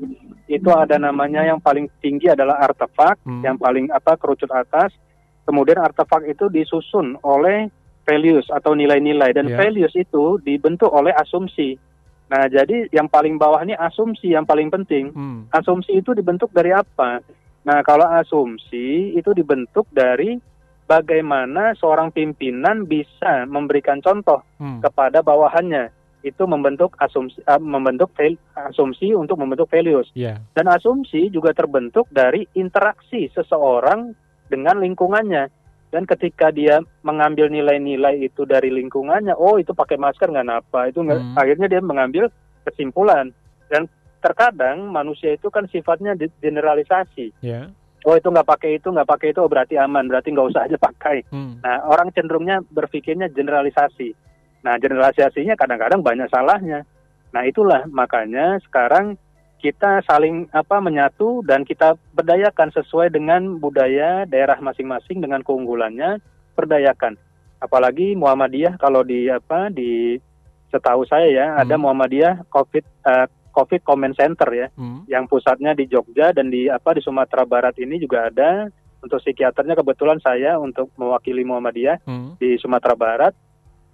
itu 0.47 0.71
ada 0.71 0.97
namanya 0.97 1.43
yang 1.43 1.59
paling 1.59 1.91
tinggi 1.99 2.27
adalah 2.27 2.63
artefak, 2.63 3.19
Hmm. 3.23 3.43
yang 3.43 3.59
paling 3.59 3.91
apa 3.91 4.15
kerucut 4.17 4.49
atas. 4.49 4.95
Kemudian 5.43 5.79
artefak 5.79 6.23
itu 6.25 6.47
disusun 6.47 7.19
oleh 7.21 7.67
values 8.03 8.47
atau 8.49 8.75
nilai-nilai 8.75 9.31
dan 9.31 9.47
Ya. 9.47 9.59
values 9.59 9.95
itu 9.95 10.39
dibentuk 10.39 10.91
oleh 10.91 11.11
asumsi. 11.13 11.79
Nah, 12.27 12.49
jadi 12.49 12.89
yang 12.89 13.07
paling 13.07 13.37
bawah 13.37 13.61
ini 13.61 13.75
asumsi 13.75 14.33
yang 14.33 14.43
paling 14.43 14.71
penting. 14.71 15.13
Hmm. 15.13 15.47
Asumsi 15.51 16.01
itu 16.01 16.11
dibentuk 16.11 16.49
dari 16.51 16.73
apa? 16.73 17.21
Nah, 17.63 17.79
kalau 17.85 18.09
asumsi 18.09 19.15
itu 19.15 19.31
dibentuk 19.31 19.87
dari 19.93 20.41
bagaimana 20.87 21.73
seorang 21.75 22.11
pimpinan 22.11 22.85
bisa 22.85 23.47
memberikan 23.47 24.01
contoh 24.01 24.43
Hmm. 24.59 24.81
kepada 24.81 25.21
bawahannya. 25.21 25.89
Itu 26.23 26.47
membentuk 26.47 26.95
asumsi 26.97 27.43
eh, 27.43 27.59
membentuk 27.59 28.15
val- 28.15 28.39
asumsi 28.71 29.11
untuk 29.13 29.37
membentuk 29.37 29.67
values. 29.67 30.07
Iya. 30.15 30.39
Dan 30.55 30.71
asumsi 30.71 31.29
juga 31.29 31.51
terbentuk 31.51 32.07
dari 32.09 32.47
interaksi 32.55 33.27
seseorang 33.31 34.15
dengan 34.53 34.77
lingkungannya. 34.77 35.49
Dan 35.93 36.09
ketika 36.09 36.49
dia 36.49 36.81
mengambil 37.05 37.53
nilai-nilai 37.53 38.21
itu 38.25 38.49
dari 38.49 38.73
lingkungannya, 38.73 39.37
oh 39.37 39.61
itu 39.61 39.77
pakai 39.77 40.01
masker 40.01 40.29
nggak 40.29 40.49
napa, 40.49 40.89
itu 40.89 41.05
Hmm. 41.05 41.37
akhirnya 41.37 41.69
dia 41.69 41.81
mengambil 41.85 42.33
kesimpulan. 42.65 43.29
Dan 43.69 43.89
terkadang 44.25 44.89
manusia 44.89 45.37
itu 45.37 45.53
kan 45.53 45.69
sifatnya 45.69 46.17
generalisasi. 46.41 47.33
Ya. 47.45 47.69
Oh 48.09 48.17
itu 48.17 48.25
nggak 48.25 48.49
pakai 48.49 48.81
itu, 48.81 48.89
nggak 48.89 49.09
pakai 49.09 49.37
itu, 49.37 49.39
oh, 49.45 49.53
berarti 49.53 49.77
aman, 49.77 50.09
berarti 50.09 50.33
nggak 50.33 50.49
usah 50.49 50.65
aja 50.65 50.77
pakai. 50.81 51.29
Hmm. 51.29 51.61
Nah 51.61 51.85
orang 51.85 52.09
cenderungnya 52.17 52.65
berpikirnya 52.73 53.29
generalisasi. 53.29 54.17
Nah 54.65 54.81
generalisasinya 54.81 55.61
kadang-kadang 55.61 56.01
banyak 56.01 56.27
salahnya. 56.33 56.89
Nah 57.37 57.43
itulah 57.45 57.85
makanya 57.93 58.57
sekarang 58.65 59.21
kita 59.63 60.03
saling 60.03 60.51
apa 60.51 60.83
menyatu 60.83 61.47
dan 61.47 61.63
kita 61.63 61.95
berdayakan 62.19 62.75
sesuai 62.75 63.15
dengan 63.15 63.63
budaya 63.63 64.27
daerah 64.27 64.59
masing-masing 64.59 65.23
dengan 65.23 65.41
keunggulannya 65.47 66.19
berdayakan. 66.59 67.15
Apalagi 67.63 68.19
Muhammadiyah 68.19 68.75
kalau 68.77 69.07
di 69.07 69.31
apa 69.31 69.71
di 69.71 70.19
setahu 70.75 71.07
saya 71.07 71.31
ya 71.31 71.47
ada 71.63 71.79
Hmm. 71.79 71.87
Muhammadiyah 71.87 72.43
Covid 72.51 72.83
eh, 72.83 73.27
Covid 73.55 73.87
Comment 73.87 74.17
Center 74.19 74.51
ya 74.51 74.67
Hmm. 74.75 75.07
yang 75.07 75.31
pusatnya 75.31 75.79
di 75.79 75.87
Jogja 75.87 76.35
dan 76.35 76.51
di 76.51 76.67
apa 76.67 76.99
di 76.99 77.01
Sumatera 77.05 77.47
Barat 77.47 77.79
ini 77.79 78.03
juga 78.03 78.27
ada 78.33 78.67
untuk 78.99 79.23
psikiaternya 79.23 79.79
kebetulan 79.79 80.19
saya 80.19 80.59
untuk 80.59 80.91
mewakili 80.99 81.47
Muhammadiyah 81.47 82.03
Hmm. 82.03 82.35
di 82.43 82.59
Sumatera 82.59 82.99
Barat 82.99 83.33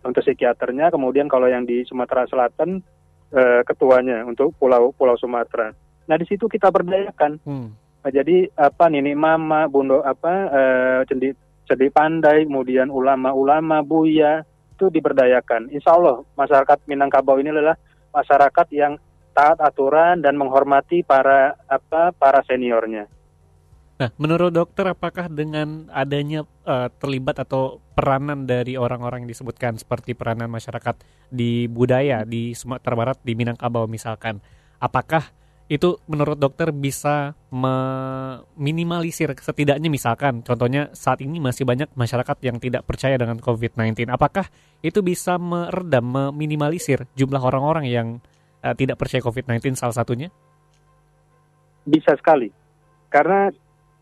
untuk 0.01 0.25
psikiaternya 0.25 0.89
kemudian 0.89 1.29
kalau 1.29 1.45
yang 1.51 1.69
di 1.69 1.85
Sumatera 1.85 2.25
Selatan 2.25 2.81
eh, 3.33 3.61
ketuanya 3.65 4.25
untuk 4.25 4.55
pulau 4.57 4.93
Pulau 4.95 5.17
Sumatera. 5.21 5.73
Nah 6.09 6.17
di 6.17 6.27
situ 6.29 6.49
kita 6.49 6.73
berdayakan. 6.73 7.41
Hmm. 7.45 7.69
Nah, 7.99 8.11
jadi 8.15 8.49
apa 8.55 8.89
Nini 8.89 9.13
Mama, 9.13 9.67
Bundo 9.69 10.01
apa 10.01 10.33
eh, 10.49 11.01
cendi 11.11 11.35
cendi 11.69 11.89
pandai, 11.93 12.49
kemudian 12.49 12.89
ulama-ulama, 12.89 13.85
buya 13.85 14.41
itu 14.79 14.89
diberdayakan. 14.89 15.69
Insya 15.75 15.99
Allah 15.99 16.23
masyarakat 16.39 16.79
Minangkabau 16.87 17.37
ini 17.43 17.51
adalah 17.51 17.77
masyarakat 18.15 18.67
yang 18.73 18.97
taat 19.37 19.59
aturan 19.61 20.23
dan 20.23 20.39
menghormati 20.39 21.03
para 21.03 21.59
apa 21.67 22.15
para 22.15 22.41
seniornya. 22.47 23.11
Nah, 23.99 24.15
menurut 24.15 24.55
dokter 24.55 24.87
apakah 24.87 25.27
dengan 25.27 25.91
adanya 25.91 26.47
eh, 26.63 26.89
terlibat 27.03 27.43
atau 27.43 27.83
peranan 27.99 28.47
dari 28.47 28.79
orang-orang 28.79 29.27
yang 29.27 29.31
disebutkan 29.35 29.75
seperti 29.75 30.15
peranan 30.15 30.47
masyarakat 30.47 31.03
di 31.27 31.67
budaya 31.67 32.23
di 32.23 32.55
Sumatera 32.55 32.95
Barat 32.95 33.19
di 33.27 33.35
Minangkabau 33.35 33.91
misalkan, 33.91 34.39
apakah 34.79 35.27
itu 35.69 36.01
menurut 36.09 36.41
dokter 36.41 36.73
bisa 36.73 37.37
meminimalisir 37.53 39.37
setidaknya 39.37 39.93
misalkan 39.93 40.41
contohnya 40.41 40.89
saat 40.97 41.21
ini 41.21 41.37
masih 41.45 41.69
banyak 41.69 41.93
masyarakat 41.93 42.41
yang 42.41 42.57
tidak 42.57 42.89
percaya 42.89 43.21
dengan 43.21 43.37
COVID-19. 43.37 44.09
Apakah 44.09 44.49
itu 44.81 45.05
bisa 45.05 45.37
meredam, 45.37 46.07
meminimalisir 46.09 47.05
jumlah 47.19 47.43
orang-orang 47.43 47.85
yang 47.91 48.07
eh, 48.63 48.73
tidak 48.79 48.97
percaya 48.97 49.21
COVID-19 49.27 49.75
salah 49.75 49.93
satunya? 49.93 50.31
Bisa 51.83 52.15
sekali. 52.15 52.49
Karena 53.13 53.53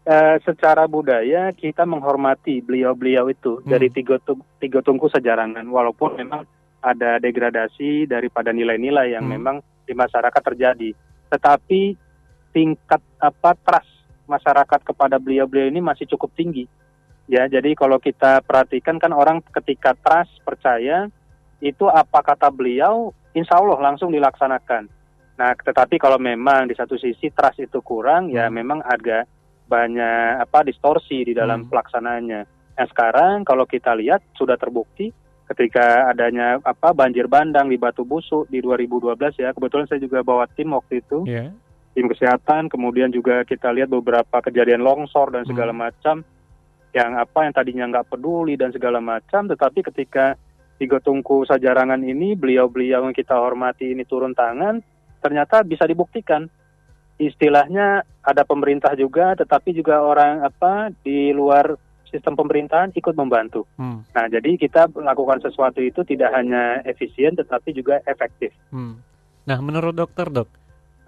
eh, 0.06 0.36
secara 0.46 0.86
budaya 0.86 1.50
kita 1.50 1.82
menghormati 1.82 2.62
beliau-beliau 2.62 3.26
itu 3.26 3.58
Hmm. 3.60 3.66
dari 3.66 3.90
tiga, 3.90 4.22
tiga 4.62 4.78
tungku 4.80 5.10
sejarangan 5.10 5.66
walaupun 5.66 6.14
memang 6.14 6.46
ada 6.78 7.18
degradasi 7.18 8.06
daripada 8.06 8.54
nilai-nilai 8.54 9.18
yang 9.18 9.26
Hmm. 9.26 9.34
memang 9.34 9.56
di 9.82 9.92
masyarakat 9.98 10.42
terjadi. 10.54 10.94
Tetapi 11.26 11.98
tingkat 12.54 13.02
apa 13.18 13.58
trust 13.58 13.90
masyarakat 14.30 14.80
kepada 14.86 15.18
beliau-beliau 15.18 15.70
ini 15.74 15.82
masih 15.82 16.06
cukup 16.06 16.30
tinggi. 16.38 16.70
Ya, 17.26 17.50
jadi 17.50 17.74
kalau 17.74 17.98
kita 17.98 18.38
perhatikan 18.46 19.02
kan 19.02 19.10
orang 19.10 19.42
ketika 19.50 19.98
trust 19.98 20.38
percaya 20.46 21.10
itu 21.58 21.90
apa 21.90 22.22
kata 22.22 22.54
beliau, 22.54 23.10
insya 23.34 23.58
Allah 23.58 23.82
langsung 23.82 24.14
dilaksanakan. 24.14 24.86
Nah, 25.34 25.50
tetapi 25.58 25.98
kalau 25.98 26.16
memang 26.22 26.70
di 26.70 26.78
satu 26.78 26.94
sisi 26.94 27.34
trust 27.34 27.58
itu 27.58 27.82
kurang, 27.82 28.30
ya 28.30 28.46
Hmm. 28.46 28.54
memang 28.54 28.78
agak 28.86 29.26
banyak 29.66 30.46
apa 30.46 30.62
distorsi 30.62 31.26
di 31.26 31.34
dalam 31.34 31.66
Hmm. 31.66 31.70
pelaksanaannya. 31.70 32.40
Nah, 32.76 32.86
sekarang 32.86 33.42
kalau 33.42 33.66
kita 33.66 33.92
lihat 33.98 34.22
sudah 34.38 34.54
terbukti 34.54 35.10
ketika 35.46 36.10
adanya 36.10 36.58
apa 36.62 36.90
banjir 36.90 37.30
bandang 37.30 37.70
di 37.70 37.78
Batu 37.78 38.02
Busuk 38.02 38.50
di 38.50 38.58
2012 38.62 39.34
ya. 39.38 39.54
Kebetulan 39.54 39.86
saya 39.86 40.02
juga 40.02 40.22
bawa 40.22 40.46
tim 40.50 40.74
waktu 40.74 41.02
itu, 41.02 41.22
Ya. 41.26 41.50
tim 41.94 42.06
kesehatan, 42.10 42.66
kemudian 42.66 43.10
juga 43.14 43.46
kita 43.46 43.70
lihat 43.70 43.90
beberapa 43.90 44.42
kejadian 44.42 44.82
longsor 44.82 45.30
dan 45.30 45.46
segala 45.46 45.70
Hmm. 45.70 45.82
macam 45.86 46.16
yang 46.94 47.12
apa 47.14 47.44
yang 47.46 47.52
tadinya 47.54 47.84
nggak 47.92 48.08
peduli 48.10 48.56
dan 48.56 48.72
segala 48.72 48.98
macam, 48.98 49.46
tetapi 49.46 49.84
ketika 49.92 50.34
tiga 50.76 51.00
tungku 51.00 51.44
sajarangan 51.48 52.00
ini 52.04 52.36
beliau-beliau 52.36 53.08
yang 53.08 53.16
kita 53.16 53.36
hormati 53.36 53.92
ini 53.96 54.04
turun 54.04 54.32
tangan, 54.36 54.80
ternyata 55.20 55.64
bisa 55.64 55.88
dibuktikan. 55.88 56.48
Istilahnya 57.16 58.04
ada 58.20 58.42
pemerintah 58.44 58.92
juga, 58.92 59.32
tetapi 59.32 59.72
juga 59.72 60.04
orang 60.04 60.44
apa 60.44 60.92
di 61.00 61.32
luar 61.32 61.76
sistem 62.12 62.38
pemerintahan 62.38 62.94
ikut 62.94 63.14
membantu. 63.16 63.66
Hmm. 63.80 64.04
Nah, 64.14 64.26
jadi 64.30 64.56
kita 64.56 64.88
melakukan 64.94 65.42
sesuatu 65.42 65.82
itu 65.82 66.04
tidak 66.06 66.32
hanya 66.32 66.80
efisien, 66.86 67.34
tetapi 67.34 67.74
juga 67.74 68.00
efektif. 68.06 68.54
Hmm. 68.70 69.00
Nah, 69.46 69.58
menurut 69.60 69.94
dokter 69.94 70.28
dok, 70.30 70.48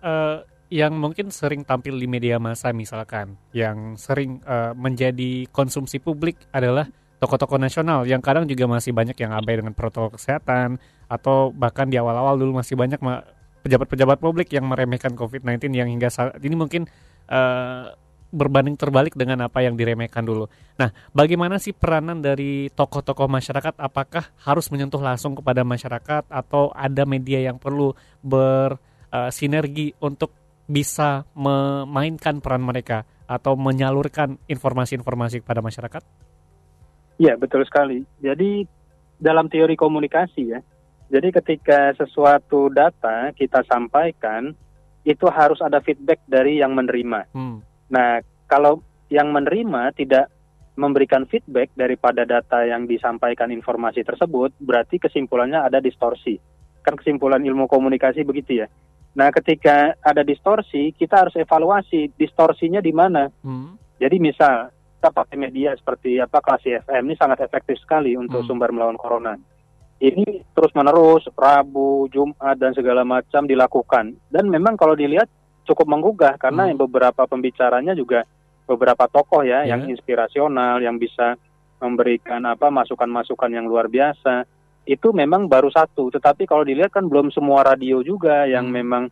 eh, 0.03 0.43
yang 0.69 0.97
mungkin 1.01 1.33
sering 1.33 1.65
tampil 1.65 1.97
di 1.97 2.05
media 2.05 2.37
massa 2.37 2.73
misalkan, 2.77 3.37
yang 3.57 3.97
sering 3.97 4.45
eh, 4.45 4.73
menjadi 4.77 5.49
konsumsi 5.49 6.01
publik 6.03 6.37
adalah 6.53 6.89
tokoh-tokoh 7.19 7.59
nasional 7.59 8.07
yang 8.07 8.23
kadang 8.23 8.47
juga 8.47 8.71
masih 8.71 8.95
banyak 8.95 9.19
yang 9.19 9.35
abai 9.35 9.59
dengan 9.59 9.75
protokol 9.75 10.15
kesehatan 10.15 10.79
atau 11.11 11.51
bahkan 11.51 11.91
di 11.91 11.99
awal-awal 11.99 12.39
dulu 12.39 12.63
masih 12.63 12.79
banyak 12.79 13.03
ma- 13.03 13.27
pejabat-pejabat 13.63 14.19
publik 14.23 14.53
yang 14.55 14.67
meremehkan 14.69 15.15
COVID-19 15.15 15.75
yang 15.75 15.89
hingga 15.91 16.09
saat 16.09 16.39
ini 16.41 16.55
mungkin 16.55 16.87
eh, 17.29 17.87
berbanding 18.29 18.77
terbalik 18.77 19.17
dengan 19.17 19.49
apa 19.49 19.65
yang 19.65 19.75
diremehkan 19.75 20.21
dulu. 20.21 20.53
Nah, 20.77 20.93
bagaimana 21.17 21.57
sih 21.57 21.73
peranan 21.73 22.21
dari 22.21 22.69
tokoh-tokoh 22.73 23.25
masyarakat? 23.25 23.81
Apakah 23.81 24.29
harus 24.45 24.69
menyentuh 24.69 25.01
langsung 25.01 25.33
kepada 25.33 25.65
masyarakat 25.65 26.29
atau 26.29 26.69
ada 26.77 27.09
media 27.09 27.41
yang 27.41 27.57
perlu 27.57 27.97
bersinergi 28.21 29.97
untuk 30.05 30.37
bisa 30.69 31.25
memainkan 31.33 32.45
peran 32.45 32.61
mereka 32.61 33.09
atau 33.25 33.57
menyalurkan 33.57 34.37
informasi-informasi 34.45 35.41
kepada 35.41 35.65
masyarakat? 35.65 36.03
Iya, 37.17 37.35
betul 37.41 37.65
sekali. 37.65 38.05
Jadi 38.21 38.69
dalam 39.19 39.49
teori 39.49 39.75
komunikasi 39.75 40.43
ya, 40.53 40.61
jadi 41.09 41.29
ketika 41.41 41.97
sesuatu 41.97 42.69
data 42.69 43.33
kita 43.33 43.65
sampaikan, 43.65 44.53
itu 45.09 45.25
harus 45.33 45.57
ada 45.65 45.81
feedback 45.81 46.21
dari 46.29 46.61
yang 46.61 46.77
menerima. 46.77 47.33
Hmm. 47.33 47.65
Nah, 47.89 48.21
kalau 48.45 48.85
yang 49.09 49.33
menerima 49.33 49.97
tidak 49.97 50.29
memberikan 50.77 51.25
feedback 51.27 51.73
daripada 51.73 52.29
data 52.29 52.63
yang 52.63 52.85
disampaikan 52.85 53.49
informasi 53.49 54.05
tersebut, 54.05 54.53
berarti 54.61 55.01
kesimpulannya 55.01 55.65
ada 55.65 55.81
distorsi. 55.81 56.37
Kan 56.85 57.01
kesimpulan 57.01 57.41
ilmu 57.41 57.67
komunikasi 57.67 58.23
begitu 58.23 58.63
ya. 58.63 58.69
Nah, 59.17 59.33
ketika 59.33 59.97
ada 60.05 60.21
distorsi, 60.21 60.93
kita 60.93 61.25
harus 61.27 61.35
evaluasi 61.41 62.13
distorsinya 62.15 62.85
di 62.85 62.93
mana. 62.93 63.33
Hmm. 63.43 63.81
Jadi 63.99 64.21
misal 64.21 64.71
kita 65.01 65.11
pakai 65.11 65.41
media 65.41 65.75
seperti 65.75 66.21
apa 66.21 66.39
kelas 66.39 66.85
FM 66.85 67.11
ini 67.11 67.17
sangat 67.17 67.43
efektif 67.43 67.81
sekali 67.81 68.15
untuk 68.15 68.45
Hmm. 68.45 68.49
sumber 68.51 68.71
melawan 68.71 69.01
corona. 69.01 69.35
Ini 69.99 70.47
terus 70.55 70.71
menerus 70.73 71.27
Rabu, 71.35 72.07
Jumat 72.09 72.55
dan 72.55 72.71
segala 72.71 73.03
macam 73.03 73.45
dilakukan 73.45 74.15
dan 74.31 74.45
memang 74.47 74.79
kalau 74.79 74.95
dilihat 74.95 75.27
cukup 75.67 75.85
menggugah 75.85 76.39
karena 76.39 76.71
Hmm. 76.71 76.79
beberapa 76.79 77.27
pembicaranya 77.27 77.93
juga 77.93 78.23
beberapa 78.65 79.05
tokoh 79.05 79.43
ya 79.43 79.67
Ya. 79.67 79.75
yang 79.75 79.89
inspirasional 79.89 80.79
yang 80.81 80.97
bisa 80.97 81.35
memberikan 81.79 82.43
apa 82.45 82.71
masukan-masukan 82.71 83.51
yang 83.51 83.67
luar 83.67 83.87
biasa 83.87 84.47
itu 84.85 85.13
memang 85.13 85.47
baru 85.47 85.69
satu 85.69 86.09
tetapi 86.11 86.47
kalau 86.47 86.65
dilihat 86.65 86.91
kan 86.91 87.07
belum 87.07 87.29
semua 87.29 87.63
radio 87.63 88.01
juga 88.01 88.47
yang 88.47 88.71
Hmm. 88.71 88.75
memang 88.75 89.05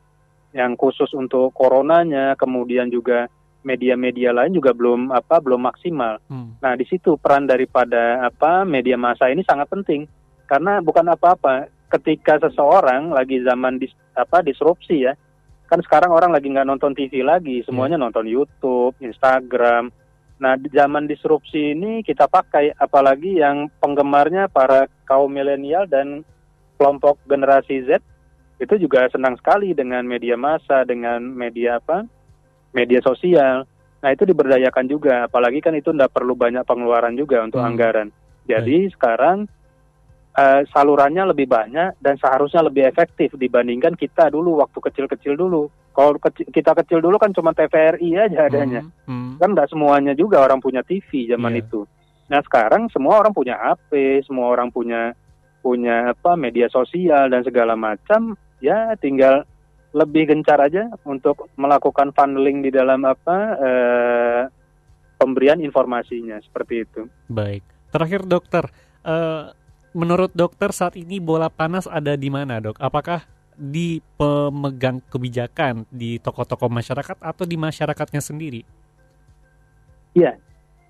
yang 0.55 0.73
khusus 0.73 1.12
untuk 1.12 1.52
coronanya 1.52 2.33
kemudian 2.35 2.88
juga 2.88 3.28
media-media 3.61 4.31
lain 4.31 4.55
juga 4.55 4.71
belum 4.71 5.11
apa 5.11 5.43
belum 5.43 5.66
maksimal 5.66 6.23
Hmm. 6.31 6.55
Nah, 6.62 6.73
di 6.78 6.87
situ 6.87 7.19
peran 7.19 7.45
daripada 7.45 8.23
apa 8.25 8.62
media 8.62 8.95
massa 8.95 9.26
ini 9.26 9.43
sangat 9.43 9.66
penting 9.66 10.07
karena 10.46 10.80
bukan 10.80 11.06
apa-apa 11.10 11.68
ketika 11.92 12.38
seseorang 12.42 13.14
lagi 13.14 13.42
zaman 13.42 13.78
dis, 13.78 13.92
apa 14.14 14.42
disrupsi 14.42 15.06
ya. 15.06 15.14
Kan 15.66 15.82
sekarang 15.82 16.14
orang 16.14 16.30
lagi 16.30 16.46
nggak 16.46 16.66
nonton 16.66 16.94
TV 16.94 17.26
lagi, 17.26 17.66
semuanya 17.66 17.98
nonton 17.98 18.26
YouTube, 18.30 18.94
Instagram. 19.02 19.90
Nah, 20.36 20.54
di 20.54 20.68
zaman 20.70 21.08
disrupsi 21.10 21.74
ini 21.74 22.06
kita 22.06 22.30
pakai 22.30 22.70
apalagi 22.78 23.40
yang 23.42 23.66
penggemarnya 23.82 24.46
para 24.46 24.86
kaum 25.08 25.32
milenial 25.32 25.88
dan 25.90 26.22
kelompok 26.78 27.18
generasi 27.26 27.82
Z 27.88 27.98
itu 28.56 28.74
juga 28.78 29.08
senang 29.10 29.36
sekali 29.36 29.74
dengan 29.74 30.06
media 30.06 30.36
massa, 30.38 30.84
dengan 30.86 31.20
media 31.24 31.82
apa? 31.82 32.06
media 32.76 33.00
sosial. 33.00 33.64
Nah 34.04 34.10
itu 34.12 34.28
diberdayakan 34.28 34.84
juga, 34.84 35.24
apalagi 35.24 35.64
kan 35.64 35.72
itu 35.72 35.96
tidak 35.96 36.12
perlu 36.12 36.36
banyak 36.36 36.60
pengeluaran 36.68 37.16
juga 37.16 37.40
untuk 37.40 37.64
Hmm. 37.64 37.72
anggaran. 37.72 38.08
Jadi 38.44 38.92
sekarang 38.92 39.48
eh, 40.37 40.62
salurannya 40.69 41.33
lebih 41.33 41.49
banyak 41.49 41.97
dan 41.97 42.14
seharusnya 42.21 42.61
lebih 42.61 42.85
efektif 42.85 43.33
dibandingkan 43.33 43.97
kita 43.97 44.28
dulu 44.28 44.61
waktu 44.61 44.78
kecil-kecil 44.78 45.33
dulu. 45.35 45.73
Kalau 45.90 46.21
keci- 46.21 46.45
kita 46.52 46.76
kecil 46.76 47.00
dulu 47.00 47.16
kan 47.16 47.33
cuma 47.33 47.57
TVRI 47.57 48.21
aja 48.21 48.45
adanya, 48.45 48.85
Hmm. 49.09 49.40
kan 49.40 49.57
tidak 49.57 49.73
semuanya 49.73 50.12
juga 50.12 50.45
orang 50.45 50.61
punya 50.61 50.85
TV 50.85 51.25
zaman 51.26 51.57
Iya. 51.57 51.64
itu. 51.64 51.81
Nah 52.28 52.40
sekarang 52.45 52.93
semua 52.93 53.25
orang 53.25 53.33
punya 53.33 53.57
HP, 53.57 54.21
semua 54.23 54.52
orang 54.52 54.69
punya 54.69 55.16
punya 55.64 56.12
apa 56.12 56.37
media 56.37 56.69
sosial 56.69 57.26
dan 57.26 57.40
segala 57.43 57.73
macam, 57.75 58.37
ya 58.61 58.93
tinggal 59.00 59.43
lebih 59.90 60.28
gencar 60.28 60.61
aja 60.61 60.93
untuk 61.02 61.49
melakukan 61.57 62.12
funneling 62.12 62.61
di 62.61 62.69
dalam 62.69 63.00
apa 63.02 63.37
eh, 63.57 64.43
pemberian 65.16 65.59
informasinya 65.59 66.37
seperti 66.45 66.85
itu. 66.85 67.02
Baik. 67.26 67.64
Terakhir 67.88 68.28
dokter, 68.28 68.69
eh, 69.00 69.45
menurut 69.96 70.28
dokter 70.36 70.68
saat 70.76 71.00
ini 71.00 71.16
bola 71.16 71.48
panas 71.48 71.88
ada 71.88 72.12
di 72.20 72.28
mana 72.28 72.60
dok? 72.60 72.76
Apakah 72.76 73.24
di 73.56 74.04
pemegang 74.20 75.00
kebijakan 75.08 75.88
di 75.88 76.20
tokoh-tokoh 76.20 76.68
masyarakat 76.68 77.16
atau 77.16 77.44
di 77.48 77.56
masyarakatnya 77.56 78.20
sendiri? 78.20 78.60
Iya. 80.12 80.36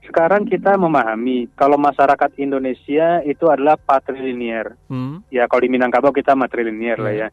Sekarang 0.03 0.47
kita 0.47 0.75
memahami 0.79 1.51
kalau 1.59 1.79
masyarakat 1.79 2.39
Indonesia 2.39 3.23
itu 3.27 3.47
adalah 3.47 3.79
patrilinear. 3.79 4.75
Hmm. 4.91 5.23
Ya 5.31 5.47
kalau 5.47 5.67
di 5.67 5.71
Minangkabau 5.71 6.15
kita 6.15 6.35
matrilinear 6.35 6.99
lah 6.99 7.15
ya. 7.15 7.29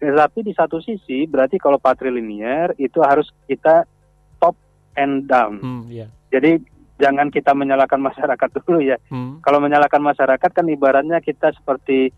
Tetapi 0.00 0.44
di 0.44 0.52
satu 0.56 0.80
sisi 0.80 1.28
berarti 1.28 1.60
kalau 1.60 1.76
patrilinear 1.80 2.76
itu 2.76 3.00
harus 3.00 3.28
kita 3.48 3.88
top 4.36 4.56
and 4.96 5.28
down. 5.28 5.60
Hmm, 5.60 5.84
ya. 5.88 6.12
Jadi 6.28 6.60
jangan 7.00 7.32
kita 7.32 7.56
menyalahkan 7.56 7.98
masyarakat 7.98 8.48
dulu 8.60 8.84
ya. 8.84 9.00
Hmm. 9.08 9.40
Kalau 9.40 9.58
menyalahkan 9.58 9.98
masyarakat 9.98 10.50
kan 10.52 10.66
ibaratnya 10.68 11.18
kita 11.18 11.50
seperti 11.56 12.12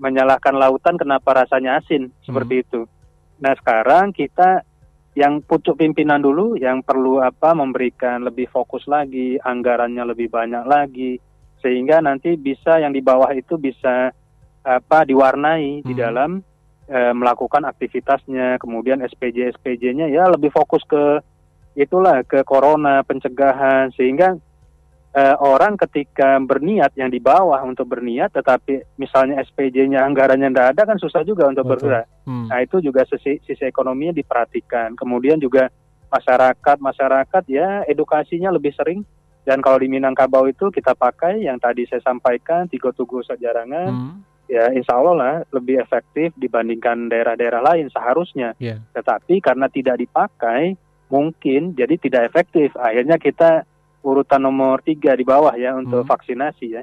menyalahkan 0.00 0.56
lautan 0.56 0.96
kenapa 0.96 1.44
rasanya 1.44 1.82
asin 1.82 2.08
seperti 2.24 2.64
itu. 2.64 2.88
Nah 3.42 3.52
sekarang 3.58 4.16
kita 4.16 4.64
yang 5.12 5.42
pucuk 5.42 5.76
pimpinan 5.76 6.22
dulu 6.22 6.54
yang 6.54 6.80
perlu 6.86 7.18
apa 7.20 7.52
memberikan 7.52 8.22
lebih 8.24 8.46
fokus 8.48 8.86
lagi, 8.86 9.36
anggarannya 9.36 10.06
lebih 10.06 10.30
banyak 10.30 10.64
lagi 10.64 11.18
sehingga 11.60 12.00
nanti 12.00 12.40
bisa 12.40 12.80
yang 12.80 12.94
di 12.94 13.04
bawah 13.04 13.28
itu 13.36 13.60
bisa 13.60 14.08
apa 14.64 14.98
diwarnai 15.04 15.84
di 15.84 15.92
Hmm. 15.92 16.00
dalam 16.00 16.30
eh, 16.90 17.14
melakukan 17.14 17.62
aktivitasnya. 17.68 18.58
Kemudian 18.58 19.04
SPJ 19.04 19.54
SPJ-nya 19.54 20.10
ya 20.10 20.26
lebih 20.26 20.50
fokus 20.50 20.82
ke 20.88 21.20
itulah 21.80 22.20
ke 22.28 22.44
corona 22.44 23.00
pencegahan 23.00 23.88
sehingga 23.96 24.36
eh, 25.16 25.36
orang 25.40 25.80
ketika 25.80 26.36
berniat 26.36 26.92
yang 26.94 27.08
di 27.08 27.16
bawah 27.18 27.64
untuk 27.64 27.88
berniat 27.88 28.30
tetapi 28.36 28.84
misalnya 29.00 29.40
SPJ-nya 29.48 30.04
anggarannya 30.04 30.52
tidak 30.52 30.66
ada 30.76 30.82
kan 30.84 30.98
susah 31.00 31.24
juga 31.24 31.48
untuk 31.48 31.64
Betul. 31.64 31.88
bergerak. 31.88 32.06
Hmm. 32.28 32.46
Nah 32.52 32.60
itu 32.60 32.84
juga 32.84 33.08
sisi, 33.08 33.40
sisi 33.42 33.64
ekonominya 33.64 34.12
diperhatikan. 34.12 34.92
Kemudian 34.94 35.40
juga 35.40 35.72
masyarakat 36.10 36.76
masyarakat 36.82 37.42
ya 37.48 37.86
edukasinya 37.86 38.50
lebih 38.50 38.74
sering 38.74 39.06
dan 39.46 39.62
kalau 39.64 39.80
di 39.80 39.88
Minangkabau 39.88 40.50
itu 40.50 40.68
kita 40.68 40.92
pakai 40.92 41.46
yang 41.46 41.56
tadi 41.56 41.86
saya 41.86 42.02
sampaikan 42.04 42.68
tiga 42.68 42.92
tugu 42.92 43.22
sejarangan 43.24 43.90
Hmm. 43.90 44.14
ya 44.50 44.74
insya 44.74 44.98
Allah 44.98 45.14
lah 45.16 45.34
lebih 45.54 45.78
efektif 45.78 46.34
dibandingkan 46.34 47.06
daerah-daerah 47.06 47.62
lain 47.62 47.86
seharusnya. 47.94 48.58
Ya. 48.58 48.82
Tetapi 48.92 49.38
karena 49.38 49.70
tidak 49.70 50.02
dipakai 50.02 50.74
mungkin 51.10 51.74
jadi 51.74 51.94
tidak 51.98 52.30
efektif. 52.32 52.72
Akhirnya 52.78 53.18
kita 53.18 53.66
urutan 54.00 54.40
nomor 54.40 54.80
tiga 54.80 55.12
di 55.12 55.26
bawah 55.26 55.52
ya 55.58 55.76
untuk 55.76 56.06
Hmm. 56.06 56.10
vaksinasi 56.10 56.66
ya. 56.72 56.82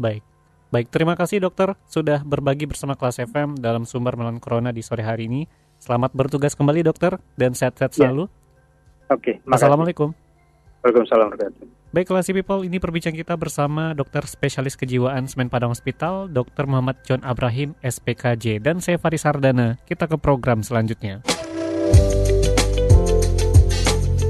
Baik. 0.00 0.24
Baik, 0.72 0.90
terima 0.90 1.14
kasih 1.14 1.38
dokter 1.38 1.78
sudah 1.86 2.26
berbagi 2.26 2.66
bersama 2.66 2.98
kelas 2.98 3.22
FM 3.22 3.54
dalam 3.54 3.86
sumber 3.86 4.18
melawan 4.18 4.42
corona 4.42 4.74
di 4.74 4.82
sore 4.82 5.06
hari 5.06 5.30
ini. 5.30 5.46
Selamat 5.78 6.10
bertugas 6.10 6.58
kembali 6.58 6.82
dokter 6.82 7.14
dan 7.38 7.54
sehat-sehat 7.54 7.94
Ya. 7.94 8.10
selalu. 8.10 8.26
Oke, 9.06 9.38
makasih. 9.44 9.54
Assalamualaikum. 9.54 10.08
Waalaikumsalam. 10.82 11.30
Baik 11.94 12.10
kelas 12.10 12.26
people, 12.26 12.66
ini 12.66 12.82
perbincangan 12.82 13.14
kita 13.14 13.38
bersama 13.38 13.94
dokter 13.94 14.26
spesialis 14.26 14.74
kejiwaan 14.74 15.30
Semen 15.30 15.46
Padang 15.46 15.70
Hospital, 15.70 16.26
Dr. 16.26 16.66
Muhammad 16.66 16.98
John 17.06 17.22
Abrahim, 17.22 17.78
SPKJ, 17.78 18.58
dan 18.58 18.82
saya 18.82 18.98
Faris 18.98 19.22
Sardana. 19.22 19.78
Kita 19.86 20.10
ke 20.10 20.18
program 20.18 20.66
selanjutnya. 20.66 21.22